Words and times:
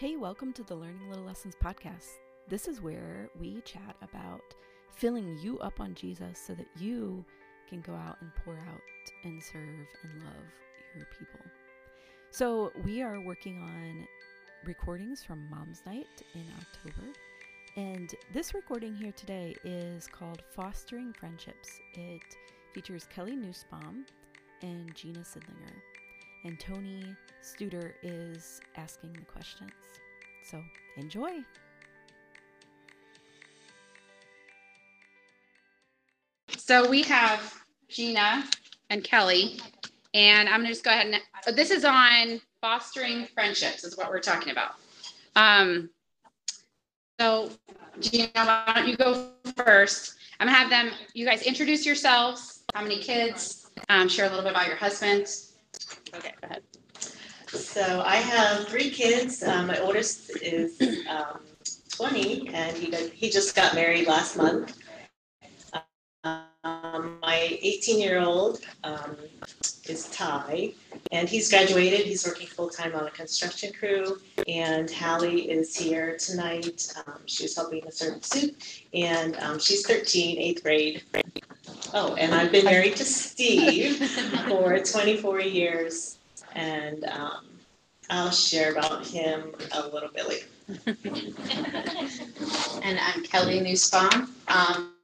Hey, 0.00 0.16
welcome 0.16 0.54
to 0.54 0.62
the 0.62 0.74
Learning 0.74 1.10
Little 1.10 1.26
Lessons 1.26 1.54
podcast. 1.62 2.08
This 2.48 2.68
is 2.68 2.80
where 2.80 3.28
we 3.38 3.60
chat 3.66 3.96
about 4.00 4.40
filling 4.96 5.36
you 5.42 5.58
up 5.58 5.78
on 5.78 5.92
Jesus 5.92 6.38
so 6.38 6.54
that 6.54 6.68
you 6.78 7.22
can 7.68 7.82
go 7.82 7.92
out 7.92 8.16
and 8.22 8.30
pour 8.42 8.54
out 8.54 8.80
and 9.24 9.42
serve 9.42 9.58
and 10.02 10.24
love 10.24 10.46
your 10.96 11.04
people. 11.18 11.40
So, 12.30 12.72
we 12.82 13.02
are 13.02 13.20
working 13.20 13.60
on 13.60 14.08
recordings 14.64 15.22
from 15.22 15.46
Mom's 15.50 15.82
Night 15.84 16.06
in 16.34 16.46
October. 16.58 17.12
And 17.76 18.10
this 18.32 18.54
recording 18.54 18.94
here 18.94 19.12
today 19.12 19.54
is 19.64 20.06
called 20.06 20.42
Fostering 20.56 21.12
Friendships. 21.12 21.78
It 21.92 22.22
features 22.72 23.06
Kelly 23.14 23.36
Nussbaum 23.36 24.06
and 24.62 24.94
Gina 24.94 25.20
Sidlinger. 25.20 25.76
And 26.44 26.58
Tony 26.58 27.14
Studer 27.42 27.92
is 28.02 28.60
asking 28.76 29.12
the 29.12 29.24
questions. 29.24 29.72
So 30.44 30.62
enjoy. 30.96 31.44
So 36.56 36.88
we 36.88 37.02
have 37.02 37.62
Gina 37.88 38.44
and 38.88 39.04
Kelly, 39.04 39.60
and 40.14 40.48
I'm 40.48 40.60
gonna 40.60 40.68
just 40.68 40.84
go 40.84 40.90
ahead 40.90 41.06
and 41.06 41.16
uh, 41.16 41.52
this 41.52 41.70
is 41.70 41.84
on 41.84 42.40
fostering 42.60 43.26
friendships, 43.34 43.84
is 43.84 43.96
what 43.96 44.08
we're 44.08 44.20
talking 44.20 44.52
about. 44.52 44.74
Um, 45.36 45.90
so 47.18 47.50
Gina, 48.00 48.30
why 48.34 48.72
don't 48.74 48.88
you 48.88 48.96
go 48.96 49.32
first? 49.56 50.14
I'm 50.38 50.46
gonna 50.46 50.56
have 50.56 50.70
them, 50.70 50.90
you 51.12 51.26
guys 51.26 51.42
introduce 51.42 51.84
yourselves, 51.84 52.62
how 52.74 52.82
many 52.82 52.98
kids, 52.98 53.70
um, 53.88 54.08
share 54.08 54.26
a 54.26 54.28
little 54.28 54.44
bit 54.44 54.52
about 54.52 54.66
your 54.68 54.76
husband. 54.76 55.26
Okay, 56.14 56.32
go 56.40 56.46
ahead. 56.48 56.62
So 57.48 58.02
I 58.04 58.16
have 58.16 58.68
three 58.68 58.90
kids. 58.90 59.42
Um, 59.42 59.66
my 59.66 59.78
oldest 59.80 60.30
is 60.42 60.80
um, 61.08 61.40
20, 61.90 62.50
and 62.54 62.76
he 62.76 62.94
he 63.10 63.30
just 63.30 63.54
got 63.54 63.74
married 63.74 64.06
last 64.06 64.36
month. 64.36 64.78
Um, 66.22 67.18
my 67.22 67.58
18 67.62 67.98
year 68.00 68.20
old 68.20 68.60
um, 68.84 69.16
is 69.88 70.08
Ty, 70.10 70.72
and 71.10 71.28
he's 71.28 71.48
graduated. 71.48 72.00
He's 72.00 72.26
working 72.26 72.46
full 72.46 72.68
time 72.68 72.94
on 72.94 73.06
a 73.06 73.10
construction 73.10 73.72
crew. 73.72 74.18
And 74.46 74.90
Hallie 74.90 75.50
is 75.50 75.74
here 75.76 76.16
tonight. 76.18 76.92
Um, 77.06 77.20
she's 77.26 77.56
helping 77.56 77.86
us 77.86 77.96
serve 77.96 78.24
soup, 78.24 78.56
and 78.92 79.36
um, 79.36 79.58
she's 79.58 79.86
13, 79.86 80.38
eighth 80.38 80.62
grade. 80.62 81.02
Oh, 81.92 82.14
and 82.14 82.34
I've 82.34 82.52
been 82.52 82.64
married 82.64 82.96
to 82.96 83.04
Steve 83.04 83.96
for 84.48 84.78
24 84.78 85.40
years, 85.40 86.18
and 86.54 87.04
um, 87.04 87.46
I'll 88.08 88.30
share 88.30 88.72
about 88.72 89.06
him 89.06 89.54
a 89.72 89.88
little 89.88 90.10
bit 90.10 90.28
later. 90.28 90.46
And 92.82 92.98
I'm 92.98 93.22
Kelly 93.24 93.60
Nussbaum. 93.60 94.34
Um, 94.48 94.94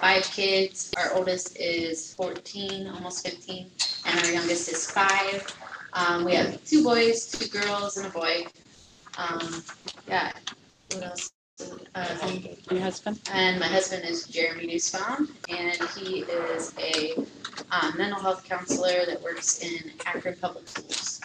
five 0.00 0.24
kids. 0.24 0.92
Our 0.96 1.14
oldest 1.14 1.58
is 1.58 2.14
14, 2.14 2.86
almost 2.86 3.26
15, 3.26 3.70
and 4.06 4.20
our 4.20 4.30
youngest 4.32 4.68
is 4.70 4.88
five. 4.90 5.44
Um, 5.92 6.24
we 6.24 6.34
have 6.34 6.62
two 6.64 6.84
boys, 6.84 7.26
two 7.26 7.48
girls, 7.48 7.96
and 7.96 8.06
a 8.06 8.10
boy. 8.10 8.46
Um, 9.18 9.64
yeah. 10.06 10.32
What 10.92 11.04
else? 11.04 11.30
Uh, 11.94 12.04
Your 12.70 12.80
husband? 12.80 13.18
and 13.32 13.58
my 13.58 13.66
husband 13.66 14.04
is 14.04 14.26
Jeremy 14.26 14.66
Nussbaum, 14.66 15.34
and 15.48 15.78
he 15.96 16.20
is 16.20 16.74
a 16.78 17.14
um, 17.70 17.96
mental 17.96 18.20
health 18.20 18.44
counselor 18.44 19.06
that 19.06 19.22
works 19.22 19.60
in 19.62 19.92
Akron 20.04 20.36
Public 20.38 20.68
Schools. 20.68 21.20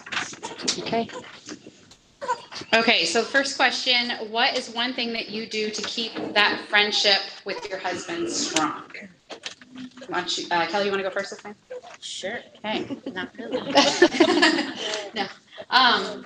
Okay. 0.80 1.10
Okay, 2.74 3.04
so 3.04 3.24
first 3.24 3.58
question, 3.58 4.12
what 4.30 4.58
is 4.58 4.70
one 4.74 4.94
thing 4.94 5.12
that 5.12 5.30
you 5.30 5.46
do 5.48 5.70
to 5.70 5.82
keep 5.82 6.14
that 6.34 6.62
friendship 6.70 7.20
with 7.44 7.68
your 7.70 7.80
husband 7.80 8.30
strong? 8.30 8.84
Why 10.08 10.20
don't 10.20 10.38
you, 10.38 10.48
uh, 10.52 10.66
Kelly, 10.68 10.86
you 10.86 10.92
wanna 10.92 11.04
go 11.04 11.10
first 11.10 11.32
this 11.32 11.42
time? 11.42 11.56
Sure. 12.00 12.40
Okay. 12.64 12.98
Not 13.12 13.36
really. 13.38 13.60
no. 15.14 15.26
Um, 15.70 16.26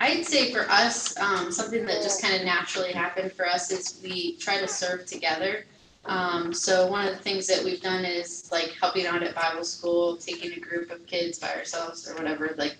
I'd 0.00 0.24
say 0.24 0.50
for 0.50 0.62
us, 0.70 1.16
um, 1.18 1.52
something 1.52 1.84
that 1.84 2.02
just 2.02 2.22
kind 2.22 2.34
of 2.34 2.44
naturally 2.44 2.92
happened 2.92 3.32
for 3.32 3.46
us 3.46 3.70
is 3.70 4.00
we 4.02 4.36
try 4.36 4.58
to 4.58 4.66
serve 4.66 5.04
together. 5.04 5.66
Um, 6.06 6.54
so 6.54 6.86
one 6.86 7.06
of 7.06 7.14
the 7.14 7.22
things 7.22 7.46
that 7.48 7.62
we've 7.62 7.82
done 7.82 8.06
is 8.06 8.48
like 8.50 8.74
helping 8.80 9.06
out 9.06 9.22
at 9.22 9.34
Bible 9.34 9.64
school, 9.64 10.16
taking 10.16 10.52
a 10.52 10.60
group 10.60 10.90
of 10.90 11.06
kids 11.06 11.38
by 11.38 11.54
ourselves 11.54 12.08
or 12.10 12.14
whatever, 12.14 12.54
like 12.56 12.76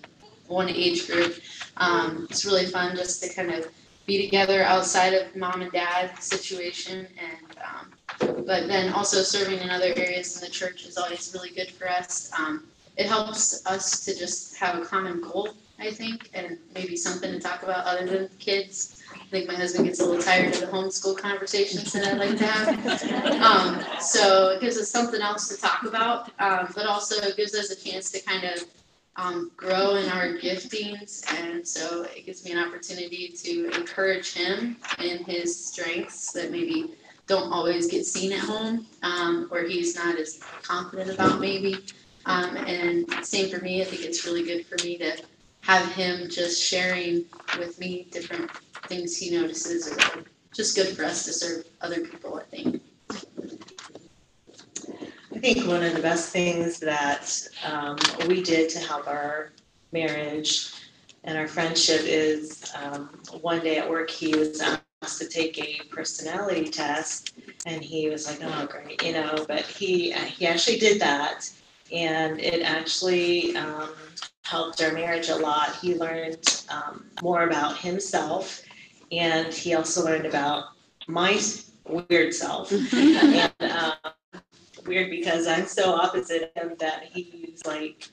one 0.47 0.67
age 0.67 1.07
group. 1.07 1.39
Um, 1.77 2.27
it's 2.29 2.43
really 2.43 2.65
fun 2.65 2.95
just 2.95 3.23
to 3.23 3.33
kind 3.33 3.51
of 3.51 3.67
be 4.07 4.25
together 4.25 4.63
outside 4.63 5.13
of 5.13 5.35
mom 5.35 5.61
and 5.61 5.71
dad 5.71 6.21
situation 6.21 7.07
and 7.17 7.57
um, 7.63 7.91
but 8.19 8.67
then 8.67 8.91
also 8.93 9.21
serving 9.21 9.59
in 9.59 9.69
other 9.69 9.93
areas 9.95 10.35
in 10.35 10.45
the 10.45 10.51
church 10.51 10.85
is 10.85 10.97
always 10.97 11.31
really 11.33 11.51
good 11.51 11.71
for 11.71 11.87
us. 11.87 12.31
Um, 12.37 12.65
it 12.97 13.05
helps 13.05 13.65
us 13.65 14.03
to 14.05 14.17
just 14.17 14.57
have 14.57 14.81
a 14.81 14.85
common 14.85 15.21
goal, 15.21 15.49
I 15.81 15.91
think, 15.91 16.29
and 16.33 16.57
maybe 16.75 16.95
something 16.95 17.31
to 17.31 17.39
talk 17.39 17.63
about 17.63 17.85
other 17.85 18.05
than 18.05 18.29
kids. 18.37 19.01
I 19.13 19.25
think 19.31 19.47
my 19.47 19.55
husband 19.55 19.85
gets 19.85 19.99
a 19.99 20.05
little 20.05 20.21
tired 20.21 20.53
of 20.53 20.61
the 20.61 20.67
homeschool 20.67 21.17
conversations 21.17 21.91
that 21.93 22.05
I 22.05 22.17
like 22.17 22.37
to 22.37 22.45
have. 22.45 23.41
Um, 23.41 23.83
so 23.99 24.49
it 24.49 24.61
gives 24.61 24.77
us 24.77 24.89
something 24.89 25.21
else 25.21 25.47
to 25.49 25.59
talk 25.59 25.83
about, 25.83 26.31
um, 26.39 26.71
but 26.75 26.85
also 26.85 27.15
it 27.21 27.35
gives 27.35 27.55
us 27.55 27.71
a 27.71 27.75
chance 27.75 28.11
to 28.11 28.21
kind 28.21 28.43
of 28.43 28.63
um, 29.15 29.51
grow 29.57 29.95
in 29.95 30.07
our 30.09 30.37
giftings. 30.37 31.25
And 31.41 31.67
so 31.67 32.03
it 32.03 32.25
gives 32.25 32.45
me 32.45 32.51
an 32.51 32.59
opportunity 32.59 33.33
to 33.43 33.71
encourage 33.71 34.33
him 34.33 34.77
in 34.99 35.23
his 35.23 35.65
strengths 35.65 36.31
that 36.33 36.51
maybe 36.51 36.93
don't 37.27 37.51
always 37.51 37.87
get 37.87 38.05
seen 38.05 38.33
at 38.33 38.39
home, 38.39 38.85
um, 39.03 39.47
or 39.51 39.63
he's 39.63 39.95
not 39.95 40.17
as 40.17 40.39
confident 40.61 41.09
about 41.09 41.39
maybe. 41.39 41.77
Um, 42.25 42.55
and 42.57 43.11
same 43.25 43.49
for 43.49 43.63
me. 43.63 43.81
I 43.81 43.85
think 43.85 44.03
it's 44.03 44.25
really 44.25 44.43
good 44.43 44.65
for 44.65 44.75
me 44.85 44.97
to 44.97 45.17
have 45.61 45.91
him 45.93 46.29
just 46.29 46.61
sharing 46.61 47.25
with 47.57 47.79
me 47.79 48.07
different 48.11 48.51
things 48.87 49.17
he 49.17 49.31
notices, 49.31 49.91
or 49.91 50.23
just 50.53 50.75
good 50.75 50.95
for 50.95 51.05
us 51.05 51.25
to 51.25 51.33
serve 51.33 51.65
other 51.81 52.01
people. 52.01 52.35
I 52.35 52.43
think. 52.55 52.81
I 55.33 55.39
think 55.39 55.67
one 55.67 55.83
of 55.83 55.93
the 55.95 56.01
best 56.01 56.29
things 56.31 56.79
that 56.79 57.47
um, 57.65 57.97
we 58.27 58.41
did 58.43 58.69
to 58.71 58.79
help 58.79 59.07
our 59.07 59.51
marriage 59.91 60.73
and 61.23 61.37
our 61.37 61.47
friendship 61.47 62.01
is 62.03 62.71
um, 62.81 63.09
one 63.41 63.61
day 63.61 63.77
at 63.77 63.89
work 63.89 64.09
he 64.09 64.35
was 64.35 64.61
asked 64.61 65.19
to 65.19 65.27
take 65.27 65.57
a 65.59 65.83
personality 65.89 66.65
test, 66.65 67.33
and 67.65 67.81
he 67.83 68.09
was 68.09 68.27
like, 68.27 68.39
"Oh, 68.43 68.67
great," 68.67 69.03
you 69.03 69.13
know. 69.13 69.45
But 69.47 69.61
he 69.61 70.11
he 70.11 70.47
actually 70.47 70.79
did 70.79 70.99
that, 71.01 71.49
and 71.91 72.39
it 72.39 72.61
actually 72.61 73.55
um, 73.55 73.89
helped 74.51 74.83
our 74.83 74.91
marriage 74.91 75.29
a 75.29 75.35
lot. 75.35 75.77
He 75.77 75.95
learned 75.95 76.65
um, 76.69 77.05
more 77.23 77.43
about 77.43 77.77
himself, 77.77 78.61
and 79.09 79.53
he 79.53 79.73
also 79.73 80.03
learned 80.03 80.25
about 80.25 80.65
my 81.07 81.39
weird 81.87 82.33
self. 82.33 82.69
and, 82.93 83.53
um, 83.61 83.93
weird 84.85 85.09
because 85.09 85.47
I'm 85.47 85.67
so 85.67 85.93
opposite 85.93 86.51
him 86.55 86.73
that 86.79 87.05
he's 87.13 87.65
like, 87.65 88.09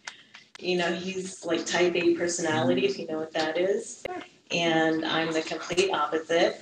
you 0.60 0.78
know, 0.78 0.92
he's 0.94 1.44
like 1.44 1.66
type 1.66 1.96
A 1.96 2.14
personality, 2.14 2.86
if 2.86 2.98
you 3.00 3.08
know 3.08 3.18
what 3.18 3.32
that 3.32 3.58
is. 3.58 4.04
And 4.52 5.04
I'm 5.04 5.32
the 5.32 5.42
complete 5.42 5.90
opposite. 5.92 6.60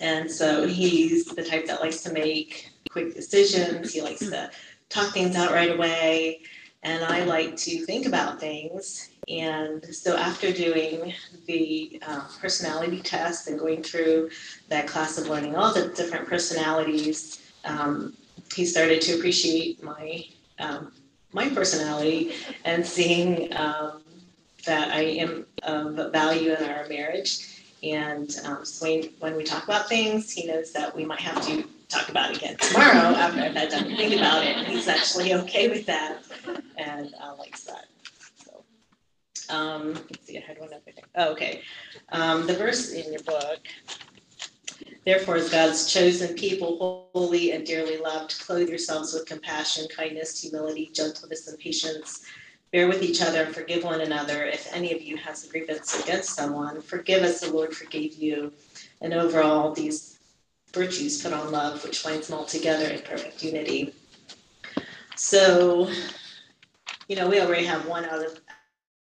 And 0.00 0.30
so 0.30 0.66
he's 0.68 1.24
the 1.24 1.42
type 1.42 1.66
that 1.66 1.80
likes 1.80 2.02
to 2.04 2.12
make 2.12 2.70
quick 2.90 3.14
decisions. 3.14 3.92
He 3.92 4.00
likes 4.00 4.20
to 4.20 4.50
talk 4.88 5.12
things 5.12 5.34
out 5.34 5.50
right 5.50 5.72
away. 5.72 6.42
And 6.82 7.04
I 7.04 7.24
like 7.24 7.56
to 7.56 7.84
think 7.84 8.06
about 8.06 8.38
things. 8.38 9.10
And 9.28 9.84
so 9.94 10.16
after 10.16 10.52
doing 10.52 11.12
the 11.46 12.00
uh, 12.06 12.28
personality 12.40 13.00
test 13.00 13.48
and 13.48 13.58
going 13.58 13.82
through 13.82 14.30
that 14.68 14.86
class 14.86 15.18
of 15.18 15.28
learning 15.28 15.56
all 15.56 15.74
the 15.74 15.88
different 15.88 16.28
personalities, 16.28 17.42
um, 17.64 18.16
he 18.54 18.64
started 18.64 19.00
to 19.02 19.14
appreciate 19.14 19.82
my 19.82 20.24
um, 20.58 20.92
my 21.32 21.48
personality 21.50 22.32
and 22.64 22.86
seeing 22.86 23.54
um, 23.56 24.02
that 24.64 24.90
I 24.90 25.02
am 25.02 25.46
of 25.64 26.12
value 26.12 26.54
in 26.54 26.64
our 26.64 26.88
marriage. 26.88 27.62
And 27.82 28.34
um, 28.44 28.64
so 28.64 28.86
when, 28.86 29.02
when 29.20 29.36
we 29.36 29.44
talk 29.44 29.64
about 29.64 29.88
things, 29.88 30.32
he 30.32 30.46
knows 30.46 30.72
that 30.72 30.94
we 30.96 31.04
might 31.04 31.20
have 31.20 31.44
to 31.46 31.64
talk 31.88 32.08
about 32.08 32.30
it 32.30 32.38
again 32.38 32.56
tomorrow 32.56 33.14
after 33.16 33.40
I've 33.40 33.54
had 33.54 33.70
time 33.70 33.84
to 33.88 33.96
think 33.96 34.14
about 34.14 34.44
it. 34.44 34.56
And 34.56 34.66
he's 34.66 34.88
actually 34.88 35.34
okay 35.34 35.68
with 35.68 35.86
that 35.86 36.18
and 36.76 37.14
uh, 37.22 37.34
likes 37.38 37.64
that. 37.64 37.86
So, 38.34 38.64
um, 39.54 39.94
let's 39.94 40.26
see, 40.26 40.38
I 40.38 40.40
had 40.40 40.58
one 40.58 40.68
other 40.68 40.80
thing. 40.84 41.04
Oh, 41.14 41.32
okay. 41.32 41.62
Um, 42.10 42.46
the 42.46 42.54
verse 42.54 42.92
in 42.92 43.12
your 43.12 43.22
book 43.22 43.60
Therefore, 45.06 45.36
as 45.36 45.48
God's 45.48 45.92
chosen 45.92 46.34
people, 46.34 47.08
holy 47.14 47.52
and 47.52 47.64
dearly 47.64 47.96
loved, 47.96 48.40
clothe 48.40 48.68
yourselves 48.68 49.14
with 49.14 49.24
compassion, 49.24 49.86
kindness, 49.96 50.42
humility, 50.42 50.90
gentleness, 50.92 51.46
and 51.46 51.56
patience. 51.58 52.24
bear 52.72 52.88
with 52.88 53.04
each 53.04 53.22
other 53.22 53.44
and 53.44 53.54
forgive 53.54 53.84
one 53.84 54.00
another. 54.00 54.44
If 54.44 54.68
any 54.74 54.92
of 54.92 55.00
you 55.00 55.16
has 55.18 55.44
a 55.44 55.48
grievance 55.48 56.02
against 56.02 56.34
someone, 56.34 56.82
forgive 56.82 57.22
as 57.22 57.40
the 57.40 57.52
Lord 57.52 57.72
forgave 57.72 58.16
you. 58.16 58.52
And 59.00 59.14
overall, 59.14 59.72
these 59.72 60.15
virtues 60.76 61.22
put 61.22 61.32
on 61.32 61.50
love, 61.50 61.82
which 61.82 62.04
binds 62.04 62.28
them 62.28 62.38
all 62.38 62.44
together 62.44 62.86
in 62.86 63.00
perfect 63.00 63.42
unity. 63.42 63.92
So, 65.16 65.88
you 67.08 67.16
know, 67.16 67.28
we 67.28 67.40
already 67.40 67.64
have 67.64 67.88
one 67.88 68.04
out 68.04 68.24
of 68.24 68.38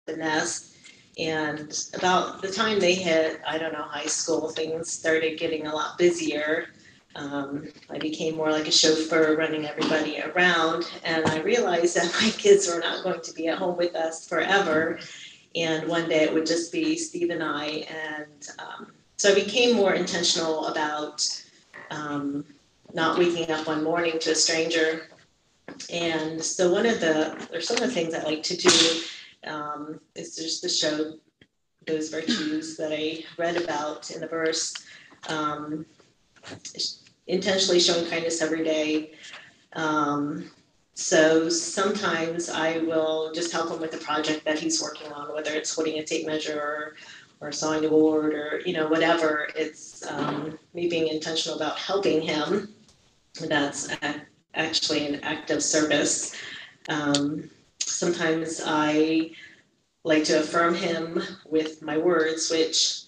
the 0.05 0.15
nest. 0.15 0.75
And 1.19 1.77
about 1.95 2.41
the 2.41 2.51
time 2.51 2.79
they 2.79 2.93
hit, 2.93 3.41
I 3.45 3.57
don't 3.57 3.73
know, 3.73 3.81
high 3.83 4.05
school, 4.05 4.49
things 4.49 4.89
started 4.89 5.37
getting 5.37 5.67
a 5.67 5.75
lot 5.75 5.97
busier. 5.97 6.67
Um, 7.15 7.67
I 7.89 7.97
became 7.97 8.35
more 8.35 8.51
like 8.51 8.67
a 8.67 8.71
chauffeur 8.71 9.35
running 9.35 9.65
everybody 9.65 10.21
around, 10.21 10.85
and 11.03 11.25
I 11.25 11.41
realized 11.41 11.95
that 11.95 12.13
my 12.21 12.29
kids 12.29 12.67
were 12.67 12.79
not 12.79 13.03
going 13.03 13.21
to 13.21 13.33
be 13.33 13.47
at 13.47 13.57
home 13.57 13.75
with 13.75 13.95
us 13.95 14.27
forever. 14.27 14.99
And 15.55 15.87
one 15.89 16.07
day 16.07 16.23
it 16.23 16.33
would 16.33 16.45
just 16.45 16.71
be 16.71 16.95
Steve 16.95 17.31
and 17.31 17.43
I. 17.43 17.87
And 17.89 18.49
um, 18.59 18.91
so 19.15 19.31
I 19.31 19.35
became 19.35 19.75
more 19.75 19.95
intentional 19.95 20.67
about 20.67 21.25
um, 21.91 22.45
not 22.93 23.17
waking 23.17 23.51
up 23.51 23.67
one 23.67 23.83
morning 23.83 24.19
to 24.19 24.31
a 24.31 24.35
stranger. 24.35 25.09
And 25.91 26.41
so 26.41 26.71
one 26.71 26.85
of 26.85 26.99
the, 26.99 27.47
or 27.53 27.61
some 27.61 27.77
of 27.77 27.83
the 27.83 27.91
things 27.91 28.13
I 28.13 28.23
like 28.23 28.43
to 28.43 28.57
do 28.57 29.01
um, 29.45 29.99
is 30.15 30.35
just 30.35 30.61
to 30.63 30.69
show 30.69 31.13
those 31.85 32.09
virtues 32.09 32.77
that 32.77 32.91
I 32.91 33.23
read 33.37 33.57
about 33.57 34.11
in 34.11 34.21
the 34.21 34.27
verse. 34.27 34.73
Um, 35.29 35.85
intentionally 37.27 37.79
showing 37.79 38.09
kindness 38.09 38.41
every 38.41 38.63
day. 38.63 39.11
Um, 39.73 40.49
so 40.93 41.47
sometimes 41.49 42.49
I 42.49 42.79
will 42.79 43.31
just 43.31 43.51
help 43.51 43.71
him 43.71 43.79
with 43.79 43.93
a 43.93 43.97
project 43.97 44.43
that 44.45 44.57
he's 44.57 44.81
working 44.81 45.11
on, 45.11 45.33
whether 45.33 45.51
it's 45.51 45.75
holding 45.75 45.99
a 45.99 46.03
tape 46.03 46.25
measure 46.25 46.95
or, 47.39 47.51
sawing 47.51 47.85
a 47.85 47.89
board 47.89 48.33
or 48.33 48.61
you 48.65 48.73
know 48.73 48.87
whatever. 48.87 49.47
It's 49.55 50.05
um, 50.07 50.57
me 50.73 50.89
being 50.89 51.07
intentional 51.07 51.57
about 51.57 51.77
helping 51.77 52.21
him. 52.21 52.73
That's 53.39 53.91
a, 54.01 54.21
actually 54.53 55.05
an 55.07 55.23
act 55.23 55.51
of 55.51 55.61
service. 55.63 56.35
Um, 56.89 57.49
sometimes 57.79 58.61
I 58.65 59.31
like 60.03 60.23
to 60.25 60.39
affirm 60.39 60.73
him 60.73 61.21
with 61.45 61.81
my 61.81 61.97
words, 61.97 62.49
which 62.49 63.03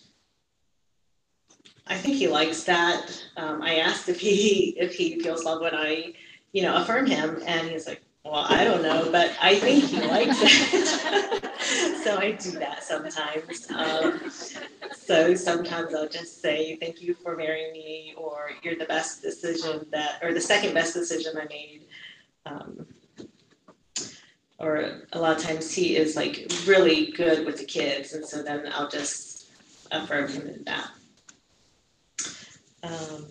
I 1.88 1.96
think 1.96 2.16
he 2.18 2.28
likes 2.28 2.64
that. 2.66 3.24
Um, 3.38 3.62
I 3.62 3.78
asked 3.78 4.10
if 4.10 4.20
he 4.20 4.76
if 4.78 4.94
he 4.94 5.20
feels 5.20 5.44
love 5.44 5.62
when 5.62 5.74
I, 5.74 6.14
you 6.52 6.62
know, 6.62 6.76
affirm 6.76 7.08
him, 7.08 7.42
and 7.46 7.68
he's 7.68 7.88
like, 7.88 8.04
"Well, 8.24 8.46
I 8.48 8.64
don't 8.64 8.84
know, 8.84 9.10
but 9.12 9.36
I 9.42 9.60
think 9.60 9.86
he 9.86 10.02
likes 10.02 10.38
it." 10.42 11.46
so 12.04 12.18
I 12.18 12.32
do 12.32 12.52
that 12.52 12.84
sometimes. 12.84 13.70
Um, 13.72 14.32
so 14.94 15.36
sometimes 15.36 15.94
I'll 15.94 16.10
just 16.10 16.42
say, 16.42 16.78
"Thank 16.82 17.02
you 17.02 17.14
for 17.14 17.36
marrying 17.36 17.74
me," 17.74 18.14
or 18.18 18.52
"You're 18.64 18.76
the 18.76 18.86
best 18.86 19.22
decision 19.22 19.86
that," 19.92 20.20
or 20.22 20.34
"The 20.34 20.42
second 20.42 20.74
best 20.74 20.94
decision 20.94 21.38
I 21.38 21.46
made." 21.46 21.86
Um, 22.46 22.86
or 24.60 25.04
a 25.14 25.20
lot 25.20 25.38
of 25.38 25.44
times 25.44 25.74
he 25.74 25.96
is 25.96 26.16
like 26.16 26.52
really 26.66 27.12
good 27.12 27.46
with 27.46 27.58
the 27.58 27.66
kids, 27.66 28.14
and 28.14 28.26
so 28.26 28.44
then 28.44 28.70
I'll 28.74 28.90
just 28.90 29.50
affirm 29.92 30.30
him 30.30 30.48
in 30.48 30.64
that. 30.66 30.92
Um, 32.84 33.26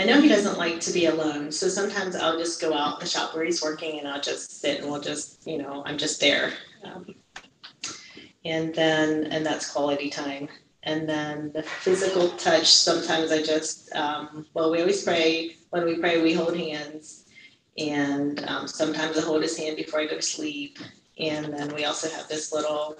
I 0.00 0.04
know 0.04 0.18
he 0.18 0.28
doesn't 0.28 0.56
like 0.56 0.80
to 0.80 0.94
be 0.94 1.06
alone, 1.06 1.52
so 1.52 1.68
sometimes 1.68 2.16
I'll 2.16 2.38
just 2.38 2.58
go 2.58 2.72
out 2.72 2.94
in 2.94 3.00
the 3.00 3.06
shop 3.06 3.34
where 3.34 3.44
he's 3.44 3.62
working 3.62 3.98
and 3.98 4.08
I'll 4.08 4.22
just 4.22 4.58
sit 4.62 4.80
and 4.80 4.90
we'll 4.90 5.02
just, 5.02 5.46
you 5.46 5.58
know, 5.58 5.82
I'm 5.84 5.98
just 5.98 6.22
there. 6.22 6.54
Um, 6.82 7.14
and 8.46 8.74
then, 8.74 9.24
and 9.24 9.44
that's 9.44 9.70
quality 9.70 10.08
time. 10.08 10.48
And 10.84 11.06
then 11.06 11.52
the 11.52 11.62
physical 11.62 12.30
touch, 12.30 12.72
sometimes 12.72 13.30
I 13.30 13.42
just, 13.42 13.94
um, 13.94 14.46
well, 14.54 14.70
we 14.70 14.80
always 14.80 15.04
pray. 15.04 15.56
When 15.68 15.84
we 15.84 15.96
pray, 15.96 16.22
we 16.22 16.32
hold 16.32 16.56
hands. 16.56 17.26
And 17.76 18.42
um, 18.48 18.66
sometimes 18.66 19.18
I 19.18 19.20
hold 19.20 19.42
his 19.42 19.58
hand 19.58 19.76
before 19.76 20.00
I 20.00 20.06
go 20.06 20.16
to 20.16 20.22
sleep. 20.22 20.78
And 21.18 21.52
then 21.52 21.74
we 21.74 21.84
also 21.84 22.08
have 22.08 22.26
this 22.26 22.54
little, 22.54 22.96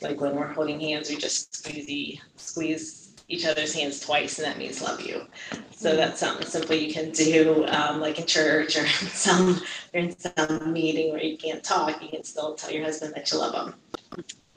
like 0.00 0.20
when 0.20 0.36
we're 0.36 0.52
holding 0.52 0.78
hands, 0.78 1.10
we 1.10 1.16
just 1.16 1.56
squeeze, 1.56 2.20
squeeze 2.36 3.05
each 3.28 3.44
other's 3.44 3.74
hands 3.74 4.00
twice, 4.00 4.38
and 4.38 4.46
that 4.46 4.58
means 4.58 4.80
love 4.80 5.00
you. 5.00 5.26
So 5.70 5.88
mm-hmm. 5.88 5.96
that's 5.96 6.20
something 6.20 6.46
simple 6.46 6.76
you 6.76 6.92
can 6.92 7.10
do, 7.10 7.66
um, 7.68 8.00
like 8.00 8.18
in 8.18 8.26
church 8.26 8.76
or 8.76 8.84
in 8.84 9.08
some 9.08 9.60
or 9.92 10.00
in 10.00 10.16
some 10.18 10.72
meeting 10.72 11.10
where 11.12 11.22
you 11.22 11.36
can't 11.36 11.62
talk. 11.62 12.02
You 12.02 12.08
can 12.08 12.24
still 12.24 12.54
tell 12.54 12.70
your 12.70 12.84
husband 12.84 13.14
that 13.14 13.30
you 13.30 13.38
love 13.38 13.54
him. 13.54 13.74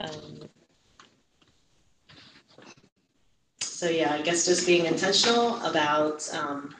Um, 0.00 0.48
so 3.60 3.88
yeah, 3.88 4.12
I 4.12 4.22
guess 4.22 4.44
just 4.44 4.66
being 4.66 4.86
intentional 4.86 5.56
about 5.64 6.28
um, 6.34 6.74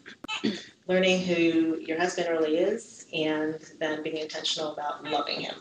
learning 0.86 1.22
who 1.22 1.78
your 1.81 1.98
husband 1.98 2.28
really 2.28 2.58
is, 2.58 3.06
and 3.12 3.58
then 3.81 4.02
being 4.02 4.19
intentional 4.19 4.75
about 4.75 5.02
loving 5.04 5.40
him. 5.40 5.54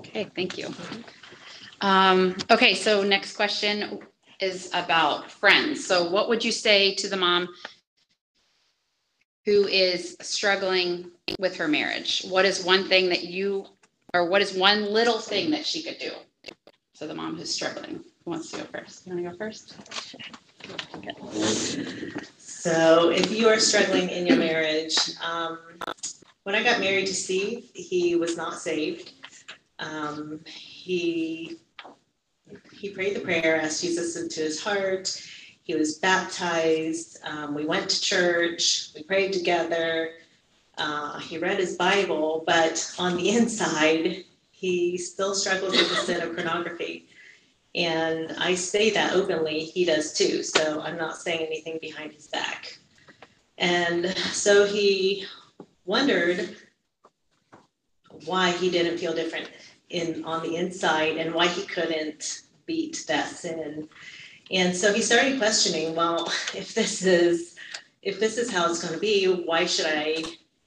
Okay, 0.00 0.30
thank 0.34 0.56
you. 0.56 0.72
Um, 1.80 2.36
okay, 2.50 2.74
so 2.74 3.02
next 3.02 3.36
question 3.36 4.00
is 4.40 4.68
about 4.72 5.30
friends. 5.30 5.84
So, 5.84 6.10
what 6.10 6.28
would 6.28 6.44
you 6.44 6.52
say 6.52 6.94
to 6.94 7.08
the 7.08 7.16
mom 7.16 7.48
who 9.44 9.66
is 9.66 10.16
struggling 10.20 11.10
with 11.38 11.56
her 11.56 11.68
marriage? 11.68 12.24
What 12.28 12.44
is 12.44 12.64
one 12.64 12.88
thing 12.88 13.08
that 13.08 13.24
you, 13.24 13.66
or 14.14 14.28
what 14.28 14.42
is 14.42 14.52
one 14.52 14.92
little 14.92 15.18
thing 15.18 15.50
that 15.50 15.66
she 15.66 15.82
could 15.82 15.98
do? 15.98 16.10
So, 16.94 17.06
the 17.06 17.14
mom 17.14 17.36
who's 17.36 17.52
struggling. 17.52 18.04
Who 18.24 18.30
wants 18.30 18.50
to 18.52 18.58
go 18.58 18.64
first? 18.64 19.06
You 19.06 19.14
want 19.14 19.24
to 19.24 19.30
go 19.30 19.36
first? 19.36 19.76
Okay. 20.96 22.12
So, 22.36 23.10
if 23.10 23.30
you 23.30 23.48
are 23.48 23.58
struggling 23.58 24.08
in 24.08 24.26
your 24.26 24.36
marriage, 24.36 24.96
um, 25.24 25.58
when 26.44 26.54
I 26.54 26.62
got 26.62 26.80
married 26.80 27.06
to 27.06 27.14
Steve, 27.14 27.70
he 27.74 28.16
was 28.16 28.36
not 28.36 28.54
saved. 28.54 29.12
Um, 29.78 30.40
he 30.46 31.58
he 32.72 32.90
prayed 32.90 33.16
the 33.16 33.20
prayer, 33.20 33.60
asked 33.60 33.82
Jesus 33.82 34.16
into 34.16 34.40
his 34.40 34.62
heart. 34.62 35.20
He 35.62 35.74
was 35.74 35.98
baptized. 35.98 37.18
Um, 37.24 37.54
we 37.54 37.66
went 37.66 37.90
to 37.90 38.00
church. 38.00 38.90
We 38.94 39.02
prayed 39.02 39.32
together. 39.32 40.12
Uh, 40.76 41.18
he 41.18 41.38
read 41.38 41.58
his 41.58 41.76
Bible, 41.76 42.44
but 42.46 42.94
on 42.98 43.16
the 43.16 43.28
inside, 43.36 44.24
he 44.50 44.96
still 44.96 45.34
struggles 45.34 45.72
with 45.72 45.88
the 45.88 45.96
sin 45.96 46.20
of 46.22 46.34
pornography. 46.34 47.08
And 47.74 48.34
I 48.38 48.54
say 48.54 48.90
that 48.90 49.14
openly, 49.14 49.60
he 49.60 49.84
does 49.84 50.12
too. 50.12 50.42
So 50.42 50.80
I'm 50.80 50.96
not 50.96 51.18
saying 51.18 51.46
anything 51.46 51.78
behind 51.80 52.12
his 52.12 52.28
back. 52.28 52.78
And 53.58 54.16
so 54.32 54.66
he 54.66 55.26
wondered 55.84 56.56
why 58.24 58.52
he 58.52 58.70
didn't 58.70 58.98
feel 58.98 59.14
different 59.14 59.50
in 59.90 60.24
on 60.24 60.42
the 60.42 60.56
inside 60.56 61.16
and 61.16 61.34
why 61.34 61.46
he 61.46 61.64
couldn't 61.66 62.42
beat 62.68 63.04
that 63.08 63.26
sin. 63.26 63.88
And 64.52 64.76
so 64.76 64.94
he 64.94 65.02
started 65.02 65.38
questioning, 65.38 65.96
well, 65.96 66.26
if 66.54 66.74
this 66.74 67.02
is 67.02 67.56
if 68.02 68.20
this 68.20 68.38
is 68.38 68.48
how 68.48 68.70
it's 68.70 68.80
going 68.80 68.94
to 68.94 69.00
be, 69.00 69.26
why 69.26 69.66
should 69.66 69.86
I 69.86 70.22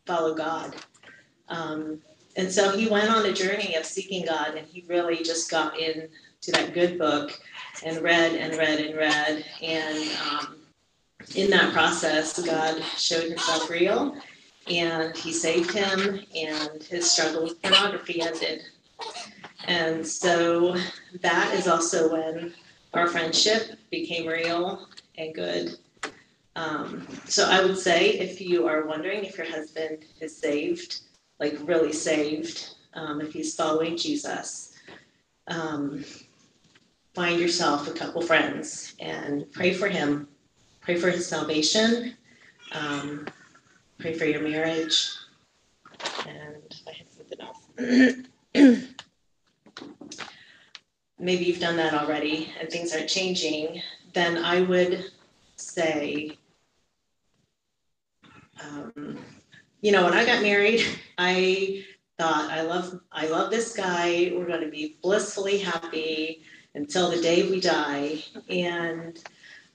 follow 0.06 0.36
God? 0.36 0.76
Um, 1.48 2.02
and 2.36 2.52
so 2.52 2.76
he 2.78 2.88
went 2.88 3.10
on 3.10 3.26
a 3.26 3.34
journey 3.34 3.76
of 3.76 3.86
seeking 3.86 4.26
God, 4.26 4.56
and 4.56 4.68
he 4.68 4.84
really 4.88 5.24
just 5.24 5.50
got 5.50 5.80
into 5.80 6.52
that 6.52 6.74
good 6.74 7.00
book 7.00 7.32
and 7.86 8.02
read 8.02 8.34
and 8.36 8.58
read 8.58 8.80
and 8.80 8.98
read. 8.98 9.46
And 9.62 10.10
um, 10.30 10.58
in 11.36 11.50
that 11.52 11.74
process, 11.74 12.38
God 12.46 12.84
showed 12.98 13.30
himself 13.30 13.70
real, 13.70 14.18
and 14.68 15.16
he 15.16 15.32
saved 15.32 15.72
him, 15.72 16.20
and 16.36 16.84
his 16.84 17.10
struggle 17.10 17.44
with 17.44 17.62
pornography 17.62 18.22
ended. 18.22 18.62
And 19.68 20.06
so 20.06 20.76
that 21.22 21.54
is 21.54 21.68
also 21.68 22.12
when 22.12 22.54
our 22.94 23.08
friendship 23.08 23.78
became 23.90 24.28
real 24.28 24.88
and 25.18 25.34
good. 25.34 25.78
Um, 26.56 27.08
so 27.26 27.50
I 27.50 27.64
would 27.64 27.78
say 27.78 28.10
if 28.10 28.42
you 28.42 28.68
are 28.68 28.86
wondering 28.86 29.24
if 29.24 29.38
your 29.38 29.50
husband 29.50 30.06
is 30.20 30.36
saved, 30.36 31.02
like 31.40 31.58
really 31.64 31.94
saved, 31.94 32.76
um, 32.94 33.22
if 33.22 33.32
he's 33.32 33.56
following 33.56 33.96
Jesus, 33.96 34.74
um, 35.48 36.04
find 37.14 37.40
yourself 37.40 37.88
a 37.88 37.92
couple 37.92 38.22
friends 38.22 38.96
and 39.00 39.50
pray 39.52 39.74
for 39.74 39.88
him, 39.88 40.28
pray 40.82 40.96
for 40.96 41.10
his 41.10 41.26
salvation, 41.26 42.16
um, 42.74 43.28
pray 43.98 44.14
for 44.14 44.26
your 44.26 44.42
marriage, 44.42 45.10
and 46.28 46.76
I 46.88 46.92
have 46.92 47.08
something 47.10 47.40
else. 47.40 48.88
maybe 51.22 51.46
you've 51.46 51.60
done 51.60 51.78
that 51.78 51.94
already 51.94 52.52
and 52.60 52.70
things 52.70 52.94
aren't 52.94 53.10
changing, 53.10 53.82
then 54.14 54.38
I 54.44 54.62
would 54.62 55.06
say 55.56 56.38
um, 58.64 59.18
you 59.82 59.92
know, 59.92 60.04
when 60.04 60.14
I 60.14 60.26
got 60.26 60.42
married, 60.42 60.86
I 61.18 61.86
thought 62.18 62.52
I 62.52 62.62
love 62.62 63.00
I 63.12 63.28
love 63.28 63.52
this 63.52 63.74
guy. 63.74 64.32
We're 64.36 64.46
going 64.46 64.62
to 64.62 64.70
be 64.70 64.98
blissfully 65.02 65.58
happy 65.58 66.44
until 66.76 67.10
the 67.10 67.22
day 67.22 67.50
we 67.50 67.60
die. 67.60 68.24
And 68.50 69.20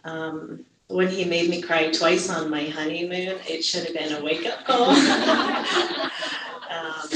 um, 0.05 0.65
when 0.89 1.09
he 1.09 1.25
made 1.25 1.51
me 1.51 1.61
cry 1.61 1.91
twice 1.91 2.31
on 2.31 2.51
my 2.51 2.65
honeymoon, 2.65 3.39
it 3.49 3.63
should 3.65 3.85
have 3.85 3.95
been 3.95 4.13
a 4.15 4.25
wake 4.25 4.47
up 4.47 4.65
call. 4.65 4.91
um, 6.71 7.09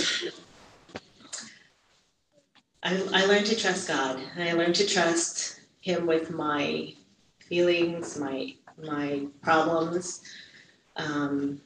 I, 2.82 3.02
I 3.12 3.26
learned 3.26 3.46
to 3.46 3.56
trust 3.56 3.88
God. 3.88 4.20
I 4.38 4.52
learned 4.52 4.74
to 4.76 4.86
trust 4.86 5.60
Him 5.80 6.06
with 6.06 6.30
my 6.30 6.94
feelings, 7.40 8.18
my 8.18 8.54
my 8.82 9.26
problems. 9.42 10.22
Um, 10.96 11.60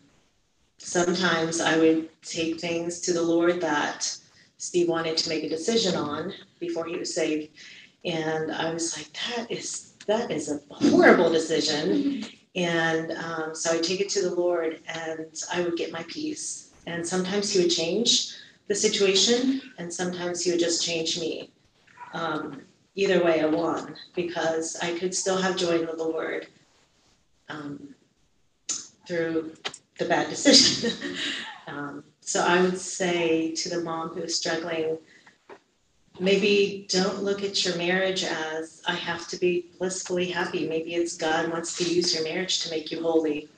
sometimes 0.78 1.60
I 1.60 1.78
would 1.78 2.08
take 2.22 2.60
things 2.60 3.00
to 3.02 3.12
the 3.12 3.22
Lord 3.22 3.60
that 3.60 4.16
Steve 4.58 4.88
wanted 4.88 5.16
to 5.18 5.28
make 5.28 5.44
a 5.44 5.48
decision 5.48 5.94
on 5.94 6.32
before 6.58 6.86
he 6.86 6.96
was 6.96 7.14
saved, 7.14 7.50
and 8.04 8.50
I 8.50 8.72
was 8.72 8.96
like, 8.96 9.08
that 9.12 9.50
is 9.50 9.94
that 10.06 10.30
is 10.30 10.50
a 10.50 10.60
horrible 10.74 11.30
decision. 11.30 12.24
And 12.56 13.12
um, 13.12 13.54
so 13.54 13.76
I 13.76 13.80
take 13.80 14.00
it 14.00 14.08
to 14.10 14.22
the 14.22 14.34
Lord, 14.34 14.80
and 14.88 15.26
I 15.52 15.62
would 15.62 15.76
get 15.76 15.92
my 15.92 16.04
peace. 16.08 16.72
And 16.86 17.06
sometimes 17.06 17.52
He 17.52 17.60
would 17.62 17.70
change 17.70 18.34
the 18.68 18.74
situation, 18.74 19.60
and 19.78 19.92
sometimes 19.92 20.44
He 20.44 20.50
would 20.50 20.60
just 20.60 20.84
change 20.84 21.20
me. 21.20 21.50
Um, 22.12 22.62
either 22.94 23.24
way, 23.24 23.40
I 23.40 23.46
won 23.46 23.94
because 24.14 24.76
I 24.80 24.98
could 24.98 25.14
still 25.14 25.36
have 25.36 25.56
joy 25.56 25.78
in 25.80 25.86
the 25.86 25.96
Lord 25.96 26.46
um, 27.48 27.94
through 29.06 29.54
the 29.98 30.04
bad 30.06 30.30
decision. 30.30 30.92
um, 31.66 32.04
so 32.20 32.40
I 32.42 32.62
would 32.62 32.78
say 32.78 33.52
to 33.54 33.68
the 33.68 33.82
mom 33.82 34.10
who 34.10 34.22
is 34.22 34.36
struggling, 34.36 34.98
maybe 36.18 36.86
don't 36.88 37.22
look 37.22 37.42
at 37.42 37.64
your 37.64 37.76
marriage 37.76 38.24
as 38.24 38.82
I 38.86 38.94
have 38.94 39.26
to 39.28 39.36
be 39.36 39.66
blissfully 39.78 40.26
happy. 40.26 40.68
Maybe 40.68 40.94
it's 40.94 41.16
God 41.16 41.50
wants 41.50 41.76
to 41.78 41.84
use 41.84 42.14
your 42.14 42.24
marriage 42.24 42.60
to 42.60 42.70
make 42.70 42.90
you 42.90 43.02
holy. 43.02 43.48